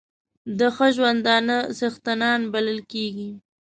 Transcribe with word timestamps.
د 0.59 0.59
ښه 0.75 0.87
ژوندانه 0.95 1.57
څښتنان 1.77 2.39
بلل 2.53 2.79
کېږي. 2.91 3.29